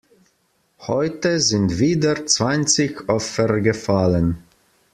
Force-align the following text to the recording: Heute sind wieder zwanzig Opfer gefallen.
Heute 0.87 1.39
sind 1.39 1.77
wieder 1.77 2.25
zwanzig 2.25 3.07
Opfer 3.07 3.59
gefallen. 3.61 4.43